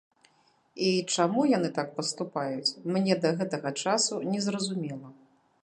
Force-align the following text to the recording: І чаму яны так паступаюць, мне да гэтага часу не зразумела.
І 0.85 0.93
чаму 1.15 1.41
яны 1.57 1.69
так 1.77 1.91
паступаюць, 1.99 2.75
мне 2.97 3.13
да 3.27 3.35
гэтага 3.43 3.75
часу 3.85 4.13
не 4.33 4.39
зразумела. 4.47 5.07